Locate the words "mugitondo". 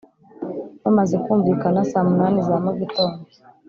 2.63-3.21